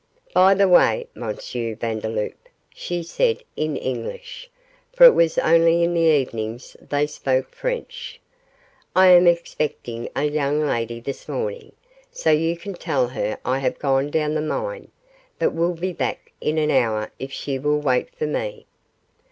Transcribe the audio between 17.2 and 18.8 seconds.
she will wait for me.